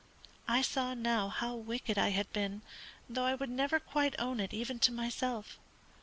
I 0.47 0.63
saw 0.63 0.95
now 0.95 1.29
how 1.29 1.53
wicked 1.53 1.95
I 1.95 2.09
had 2.09 2.33
been, 2.33 2.63
though 3.07 3.25
I 3.25 3.35
would 3.35 3.51
never 3.51 3.79
quite 3.79 4.15
own 4.17 4.39
it 4.39 4.51
even 4.51 4.79
to 4.79 4.91
myself. 4.91 5.59